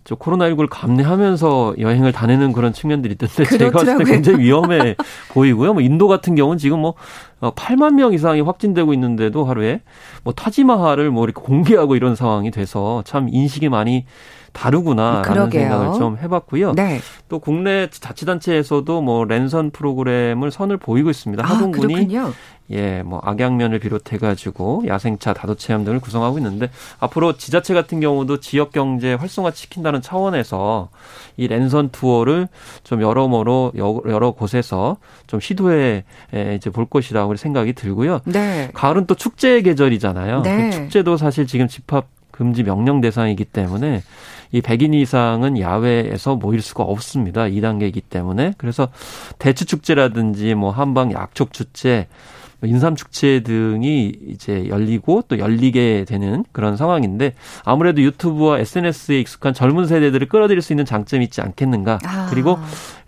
[0.05, 4.05] 저 코로나19를 감내하면서 여행을 다니는 그런 측면들이 있던데 제가 봤을 때 그렇더라고요.
[4.05, 4.95] 굉장히 위험해
[5.33, 5.73] 보이고요.
[5.73, 6.95] 뭐 인도 같은 경우는 지금 뭐
[7.41, 9.81] 8만 명 이상이 확진되고 있는데도 하루에
[10.23, 14.05] 뭐 타지마할을 뭐 이렇게 공개하고 이런 상황이 돼서 참 인식이 많이
[14.53, 15.61] 다르구나라는 그러게요.
[15.69, 16.73] 생각을 좀 해봤고요.
[16.73, 16.99] 네.
[17.27, 21.43] 또 국내 자치단체에서도 뭐 랜선 프로그램을 선을 보이고 있습니다.
[21.45, 22.33] 아, 하동군이 그렇군요.
[22.71, 28.41] 예, 뭐 악양면을 비롯해 가지고 야생차 다도 체험 등을 구성하고 있는데 앞으로 지자체 같은 경우도
[28.41, 30.89] 지역 경제 활성화 시킨다는 차원에서
[31.35, 32.47] 이 랜선 투어를
[32.83, 36.03] 좀 여러모로 여- 여러 곳에서 좀 시도해
[36.35, 38.19] 에, 이제 볼 것이라고 생각이 들고요.
[38.25, 38.69] 네.
[38.75, 40.41] 가을은 또 축제 계절이잖아요.
[40.43, 40.69] 네.
[40.69, 44.03] 그 축제도 사실 지금 집합 금지 명령 대상이기 때문에
[44.51, 47.43] 이 100인 이상은 야외에서 모일 수가 없습니다.
[47.43, 48.53] 2단계이기 때문에.
[48.57, 48.89] 그래서
[49.37, 52.07] 대추 축제라든지 뭐 한방 약촉 축제,
[52.59, 57.33] 뭐 인삼 축제 등이 이제 열리고 또 열리게 되는 그런 상황인데
[57.63, 61.99] 아무래도 유튜브와 SNS에 익숙한 젊은 세대들을 끌어들일 수 있는 장점이 있지 않겠는가.
[62.03, 62.27] 아.
[62.29, 62.57] 그리고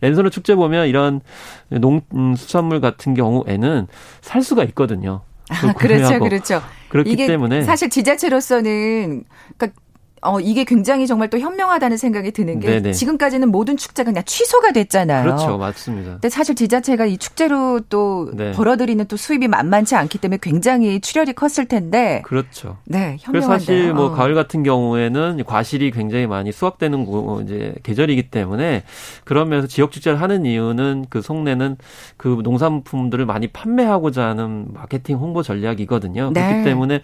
[0.01, 1.21] 랜선호 축제 보면 이런
[1.69, 2.01] 농
[2.37, 3.87] 수산물 같은 경우에는
[4.21, 5.21] 살 수가 있거든요.
[5.49, 6.19] 아, 그렇죠.
[6.19, 6.61] 그렇죠.
[6.87, 9.23] 그렇기 이게 때문에 사실 지자체로서는
[9.57, 9.80] 그러니까
[10.23, 12.91] 어 이게 굉장히 정말 또 현명하다는 생각이 드는 게 네네.
[12.93, 15.23] 지금까지는 모든 축제가 그냥 취소가 됐잖아요.
[15.23, 16.11] 그렇죠, 맞습니다.
[16.11, 18.51] 근데 사실 지자체가 이 축제로 또 네.
[18.51, 22.77] 벌어들이는 또 수입이 만만치 않기 때문에 굉장히 출혈이 컸을 텐데 그렇죠.
[22.85, 23.57] 네 그래서 현명한데요.
[23.59, 24.11] 사실 뭐 어.
[24.11, 28.83] 가을 같은 경우에는 과실이 굉장히 많이 수확되는 고- 이제 계절이기 때문에
[29.23, 31.77] 그러면서 지역 축제를 하는 이유는 그 속내는
[32.17, 36.29] 그 농산품들을 많이 판매하고자 하는 마케팅 홍보 전략이거든요.
[36.31, 36.45] 네.
[36.47, 37.01] 그렇기 때문에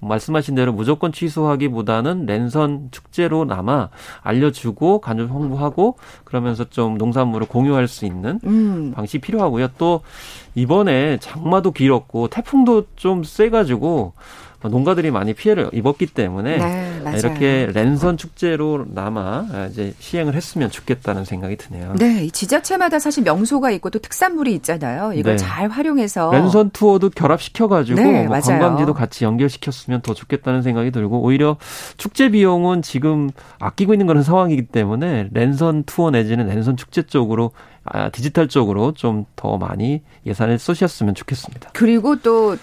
[0.00, 2.59] 말씀하신 대로 무조건 취소하기보다는 랜선
[2.90, 3.90] 축제로 남아
[4.22, 8.92] 알려주고 간접 홍보하고 그러면서 좀 농산물을 공유할 수 있는 음.
[8.94, 9.68] 방식이 필요하고요.
[9.78, 10.02] 또
[10.54, 14.14] 이번에 장마도 길었고 태풍도 좀 세가지고
[14.68, 17.18] 농가들이 많이 피해를 입었기 때문에 네.
[17.18, 21.94] 이렇게 랜선 축제로 남아 이제 시행을 했으면 좋겠다는 생각이 드네요.
[21.98, 25.12] 네, 이 지자체마다 사실 명소가 있고 또 특산물이 있잖아요.
[25.14, 25.36] 이걸 네.
[25.36, 28.38] 잘 활용해서 랜선 투어도 결합시켜가지고 네, 뭐.
[28.40, 31.56] 관광지도 같이 연결시켰으면 더 좋겠다는 생각이 들고 오히려
[31.96, 37.52] 축제 비용은 지금 아끼고 있는 그런 상황이기 때문에 랜선 투어 내지는 랜선 축제 쪽으로
[37.84, 41.70] 아, 디지털 쪽으로 좀 더 많이 예산을 쏘셨으면 좋겠습니다.
[41.72, 42.56] 그리고 또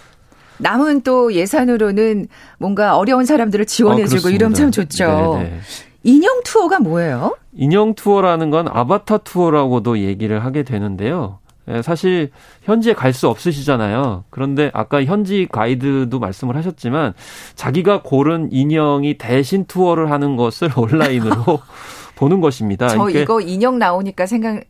[0.59, 4.71] 남은 또 예산으로는 뭔가 어려운 사람들을 지원해주고 아, 이러면 참.
[4.71, 5.37] 좋죠.
[5.39, 5.59] 네네.
[6.03, 7.35] 인형 투어가 뭐예요?
[7.53, 11.39] 인형 투어라는 건 아바타 투어라고도 얘기를 하게 되는데요.
[11.69, 12.31] 예, 사실
[12.63, 14.23] 현지에 갈 수 없으시잖아요.
[14.29, 17.13] 그런데 아까 현지 가이드도 말씀을 하셨지만
[17.55, 21.59] 자기가 고른 인형이 대신 투어를 하는 것을 온라인으로
[22.15, 22.87] 보는 것입니다.
[22.87, 24.63] 저 그러니까 이거 인형 나오니까 생각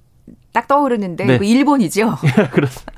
[0.57, 1.35] 딱 떠오르는데 네.
[1.35, 2.15] 이거 일본이죠.
[2.51, 2.91] 그렇습니다.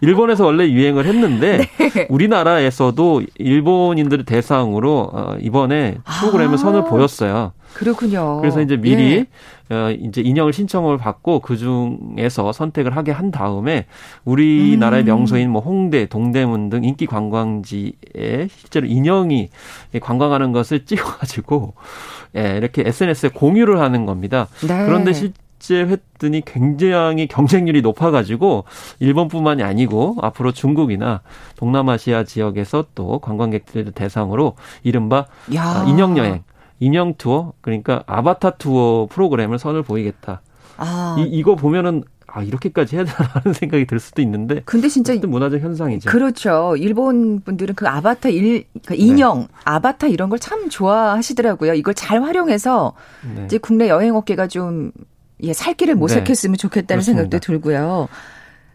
[0.00, 2.06] 일본에서 원래 유행을 했는데 네.
[2.08, 6.56] 우리나라에서도 일본인들을 대상으로 어, 이번에 프로그램을 아.
[6.56, 7.50] 선을 보였어요.
[7.74, 8.38] 그렇군요.
[8.40, 9.26] 그래서 이제 미리
[9.70, 9.74] 예.
[9.74, 13.86] 어 이제 인형을 신청을 받고 그 중에서 선택을 하게 한 다음에
[14.24, 15.06] 우리나라의 음.
[15.06, 19.48] 명소인 뭐 홍대, 동대문 등 인기 관광지에 실제로 인형이
[20.00, 21.74] 관광하는 것을 찍어가지고
[22.36, 24.46] 예, 이렇게 SNS에 공유를 하는 겁니다.
[24.60, 24.86] 네.
[24.86, 28.64] 그런데 실 제 했더니 굉장히 경쟁률이 높아가지고
[28.98, 31.20] 일본뿐만이 아니고 앞으로 중국이나
[31.56, 35.62] 동남아시아 지역에서 또 관광객들을 대상으로 이른바 야.
[35.62, 36.42] 아, 인형 여행,
[36.80, 40.40] 인형 투어, 그러니까 아바타 투어 프로그램을 선을 보이겠다.
[40.78, 41.16] 아.
[41.18, 46.08] 이, 이거 보면은 아 이렇게까지 해야 되나라는 생각이 들 수도 있는데 근데 진짜 문화적 현상이죠.
[46.08, 46.74] 그렇죠.
[46.78, 48.98] 일본 분들은 그 아바타 일, 그 네.
[48.98, 51.74] 인형, 아바타 이런 걸 참 좋아하시더라고요.
[51.74, 52.94] 이걸 잘 활용해서
[53.34, 53.44] 네.
[53.44, 54.92] 이제 국내 여행 업계가 좀
[55.42, 57.22] 예, 살 길을 모색했으면 좋겠다는 그렇습니다.
[57.22, 58.08] 생각도 들고요.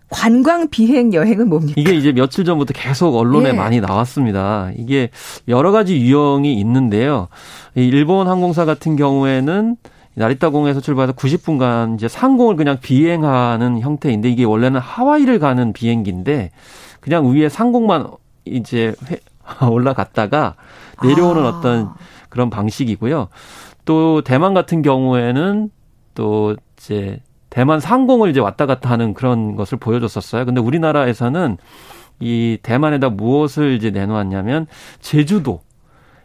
[0.10, 1.74] 관광 비행 여행은 뭡니까?
[1.78, 3.54] 이게 이제 며칠 전부터 계속 언론에 예.
[3.54, 4.72] 많이 나왔습니다.
[4.78, 5.10] 이게
[5.48, 7.28] 여러 가지 유형이 있는데요.
[7.76, 9.76] 이 일본 항공사 같은 경우에는
[10.14, 16.52] 나리타 공에서 출발해서 90분간 이제 상공을 그냥 비행하는 형태인데 이게 원래는 하와이를 가는 비행기인데
[17.02, 18.08] 그냥 위에 상공만
[18.46, 19.20] 이제 회-
[19.68, 20.56] 올라갔다가
[21.04, 21.50] 내려오는 아.
[21.50, 21.90] 어떤
[22.30, 23.28] 그런 방식이고요.
[23.86, 25.70] 또 대만 같은 경우에는
[26.16, 30.46] 또 이제 대만 상공을 이제 왔다 갔다 하는 그런 것을 보여줬었어요.
[30.46, 31.58] 근데 우리나라에서는
[32.20, 34.68] 이 대만에다 무엇을 이제 내놓았냐면
[35.00, 35.62] 제주도.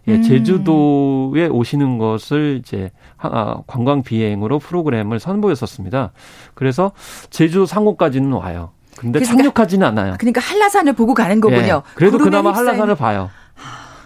[0.08, 0.22] 예, 음.
[0.22, 6.12] 제주도에 오시는 것을 이제 하- 아, 관광 비행으로 프로그램을 선보였었습니다.
[6.54, 6.92] 그래서
[7.28, 8.70] 제주도 상공까지는 와요.
[8.96, 10.14] 근데 그래서 착륙하지는 않아요.
[10.18, 11.82] 그러니까 한라산을 보고 가는 거군요.
[11.86, 13.30] 예, 그래도 그나마 휩싸이는- 한라산을 봐요.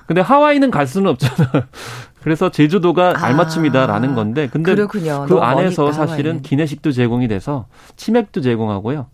[0.06, 1.62] 근데 하와이는 갈 수는 없잖아요.
[2.24, 5.26] 그래서 제주도가 아, 알맞춤이다라는 건데, 근데 그렇군요.
[5.28, 6.40] 그 안에서 머니까, 사실은.
[6.40, 9.08] 기내식도 제공이 돼서 치맥도 제공하고요.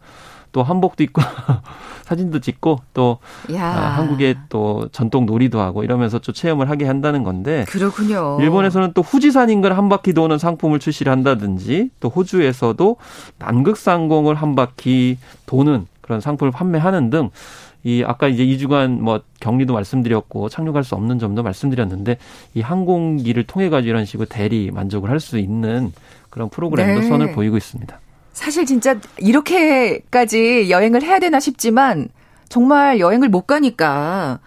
[0.52, 1.20] 또 한복도 입고
[2.04, 3.18] 사진도 찍고 또
[3.56, 8.38] 아, 한국의 또 전통 놀이도 하고 이러면서 좀 체험을 하게 한다는 건데 그렇군요.
[8.40, 12.96] 일본에서는 또 후지산 인근 한 바퀴 도는 상품을 출시를 한다든지 또 호주에서도
[13.38, 17.30] 남극상공을 한 바퀴 도는 그런 상품을 판매하는 등
[17.82, 22.18] 이 아까 이제 2주간 뭐 격리도 말씀드렸고 착륙할 수 없는 점도 말씀드렸는데
[22.54, 25.92] 이 항공기를 통해 가지고 이런 식으로 대리 만족을 할 수 있는
[26.30, 27.08] 그런 프로그램도 네.
[27.08, 27.98] 선을 보이고 있습니다.
[28.32, 32.08] 사실 진짜 이렇게까지 여행을 해야 되나 싶지만
[32.48, 34.40] 정말 여행을 못 가니까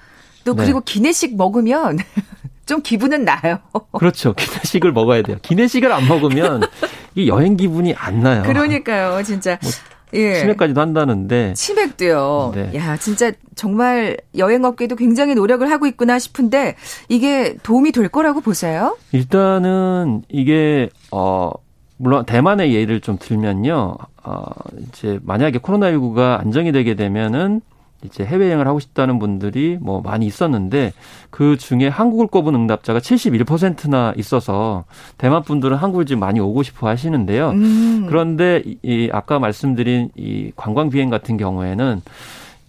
[0.45, 0.63] 또 네.
[0.63, 0.93] 그리고 네.
[0.93, 1.97] 기내식 먹으면
[2.65, 3.59] 좀 기분은 나요.
[3.91, 4.33] 그렇죠.
[4.33, 5.37] 기내식을 먹어야 돼요.
[5.41, 6.61] 기내식을 안 먹으면
[7.15, 8.43] 이 여행 기분이 안 나요.
[8.43, 9.59] 그러니까요, 진짜.
[9.61, 9.71] 뭐
[10.13, 10.35] 예.
[10.35, 11.53] 치맥까지도 한다는데.
[11.53, 12.51] 치맥도요.
[12.55, 12.71] 네.
[12.75, 16.75] 야, 진짜 정말 여행업계도 굉장히 노력을 하고 있구나 싶은데
[17.09, 18.97] 이게 도움이 될 거라고 보세요?
[19.11, 21.51] 일단은 이게 어
[21.97, 23.95] 물론 대만의 예를 좀 들면요.
[24.23, 24.45] 어,
[24.87, 27.61] 이제 만약에 코로나19가 안정이 되게 되면은
[28.05, 30.93] 이제 해외여행을 하고 싶다는 분들이 뭐 많이 있었는데
[31.29, 34.85] 그 중에 한국을 꼽은 응답자가 71%나 있어서
[35.17, 37.49] 대만 분들은 한국을 지금 많이 오고 싶어 하시는데요.
[37.51, 38.05] 음.
[38.07, 42.01] 그런데 이 아까 말씀드린 이 관광 비행 같은 경우에는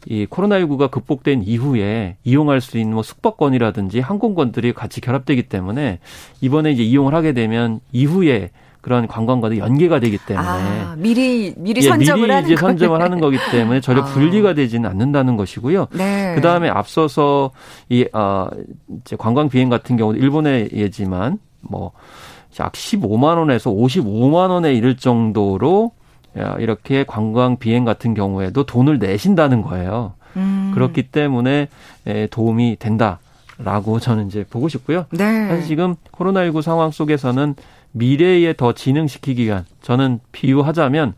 [0.06, 5.98] 이 코로나19가 극복된 이후에 이용할 수 있는 뭐 숙박권이라든지 항공권들이 같이 결합되기 때문에
[6.40, 8.50] 이번에 이제 이용을 하게 되면 이후에
[8.84, 13.18] 그런 관광과도 연계가 되기 때문에 아, 미리 미리 선점을 예, 미리 하는 이제 선점을 하는
[13.18, 14.04] 거기 때문에 전혀 아.
[14.04, 15.86] 분리가 되지는 않는다는 것이고요.
[15.92, 16.34] 네.
[16.34, 17.50] 그 다음에 앞서서
[17.88, 18.46] 이 어,
[19.00, 21.92] 이제 관광 비행 같은 경우도 일본의 예지만 뭐
[22.60, 25.92] 약 15만 원에서 55만 원에 이를 정도로
[26.58, 30.14] 이렇게 관광 비행 같은 경우에도 돈을 내신다는 거예요.
[30.36, 30.72] 음.
[30.74, 31.68] 그렇기 때문에
[32.30, 33.20] 도움이 된다
[33.58, 35.06] 라고 저는 이제 보고 싶고요.
[35.12, 35.48] 네.
[35.48, 37.54] 사실 지금 코로나19 상황 속에서는
[37.94, 41.14] 미래에 더 진흥시키기 위한 저는 비유하자면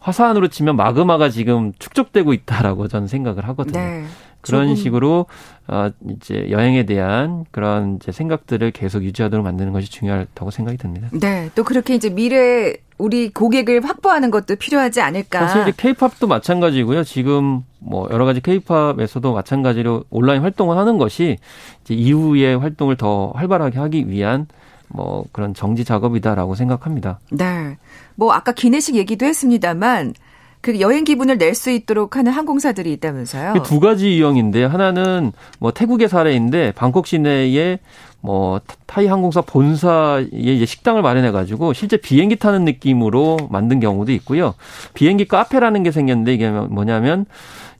[0.00, 3.78] 화산으로 치면 마그마가 지금 축적되고 있다라고 저는 생각을 하거든요.
[3.78, 4.04] 네.
[4.40, 4.74] 그런.
[4.74, 5.26] 식으로
[5.68, 11.08] 어 이제 여행에 대한 그런 이제 생각들을 계속 유지하도록 만드는 것이 중요하다고 생각이 듭니다.
[11.12, 11.48] 네.
[11.54, 15.46] 또 그렇게 이제 미래 우리 고객을 확보하는 것도 필요하지 않을까.
[15.46, 17.04] 사실 이제 케이팝도 마찬가지고요.
[17.04, 21.38] 지금 뭐 여러 가지 케이팝에서도 마찬가지로 온라인 활동을 하는 것이
[21.84, 24.48] 이제 이후의 활동을 더 활발하게 하기 위한
[24.94, 27.18] 뭐 그런 정지 작업이다라고 생각합니다.
[27.30, 27.76] 네.
[28.14, 30.14] 뭐 아까 기내식 얘기도 했습니다만
[30.60, 33.54] 그 여행 기분을 낼 수 있도록 하는 항공사들이 있다면서요?
[33.64, 37.80] 두 가지 유형인데 하나는 뭐 태국의 사례인데 방콕 시내에
[38.20, 44.54] 뭐 타이 항공사 본사에 이제 식당을 마련해 가지고 실제 비행기 타는 느낌으로 만든 경우도 있고요.
[44.94, 47.26] 비행기 카페라는 게 생겼는데 이게 뭐냐면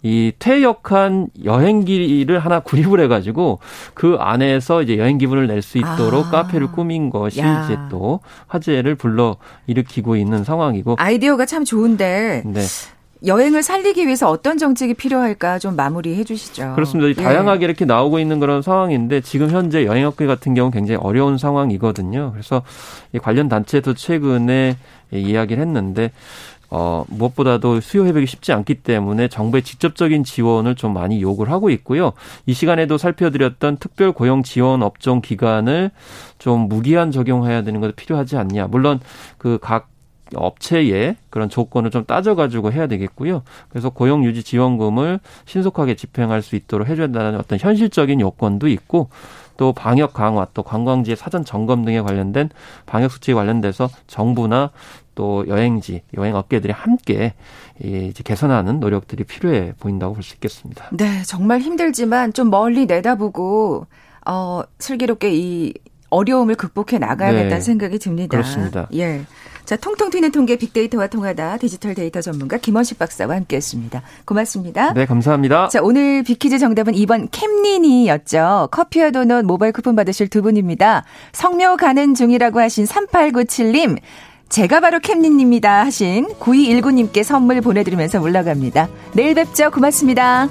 [0.03, 3.61] 이 퇴역한 여행기를 하나 구입을 해가지고
[3.95, 6.31] 그 안에서 이제 여행 기분을 낼 수 있도록 아.
[6.43, 7.65] 카페를 꾸민 것이 야.
[7.65, 9.37] 이제 또 화제를 불러
[9.69, 12.61] 일으키고 있는 상황이고 아이디어가 참 좋은데 네.
[13.25, 16.73] 여행을 살리기 위해서 어떤 정책이 필요할까 좀 마무리해 주시죠.
[16.75, 17.09] 그렇습니다.
[17.09, 17.15] 예.
[17.25, 22.33] 다양하게 이렇게 나오고 있는 그런 상황인데 지금 현재 여행업계 같은 경우 굉장히 어려운 상황이거든요.
[22.33, 22.63] 그래서
[23.23, 24.77] 관련 단체도 최근에
[25.13, 26.11] 이야기를 했는데
[26.75, 32.15] 어, 무엇보다도 수요 회복이 쉽지 않기 때문에 정부의 직접적인 지원을 좀 많이 요구를 하고 있고요.
[32.47, 35.91] 이 시간에도 살펴드렸던 특별 고용 지원 업종 기간을
[36.39, 38.69] 좀 무기한 적용해야 되는 것도 필요하지 않냐.
[38.69, 39.01] 물론
[39.37, 39.91] 그각
[40.35, 43.43] 업체의 그런 조건을 좀 따져가지고 해야 되겠고요.
[43.69, 49.11] 그래서 고용유지 지원금을 신속하게 집행할 수 있도록 해줘야 된다는 어떤 현실적인 요건도 있고
[49.57, 52.51] 또 방역 강화, 또 관광지의 사전 점검 등에 관련된
[52.87, 54.71] 방역 수칙에 관련돼서 정부나
[55.15, 57.35] 또 여행지, 여행 업계들이 함께
[57.81, 60.89] 이제 개선하는 노력들이 필요해 보인다고 볼 수 있겠습니다.
[60.93, 63.87] 네, 정말 힘들지만 좀 멀리 내다보고
[64.27, 65.75] 어 슬기롭게 이
[66.11, 68.31] 어려움을 극복해 나가야겠다는 네, 생각이 듭니다.
[68.37, 68.87] 그렇습니다.
[68.95, 69.23] 예.
[69.65, 74.03] 자, 통통 튀는 통계 빅데이터와 통하다 디지털 데이터 전문가 김원식 박사와 함께 했습니다.
[74.27, 74.93] 고맙습니다.
[74.93, 75.69] 네, 감사합니다.
[75.69, 78.69] 자, 오늘 빅퀴즈 정답은 2번 캠린이였죠.
[78.71, 81.05] 커피와 도넛 모바일 쿠폰 받으실 두 분입니다.
[81.33, 83.99] 성묘 가는 중이라고 하신 3897님.
[84.53, 88.87] 제가 바로 캠린입니다 하신 9219님께 선물 보내드리면서 올라갑니다.
[89.15, 89.71] 내일 뵙죠.
[89.71, 90.51] 고맙습니다.